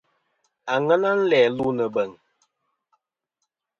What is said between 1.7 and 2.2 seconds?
nɨ̀ bèŋ.